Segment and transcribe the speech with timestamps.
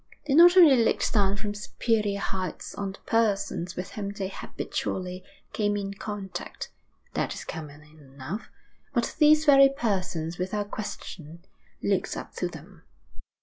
[0.25, 5.23] They not only looked down from superior heights on the persons with whom they habitually
[5.53, 6.71] came in contact
[7.13, 8.49] that is common enough
[8.95, 11.45] but these very persons without question
[11.83, 12.81] looked up to them.